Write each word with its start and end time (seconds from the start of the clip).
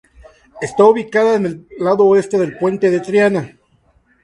Está 0.61 0.83
ubicada 0.85 1.35
en 1.35 1.45
el 1.45 1.67
lado 1.77 2.05
oeste 2.07 2.35
del 2.39 2.57
Puente 2.57 2.89
de 2.89 3.01
Triana. 3.01 3.59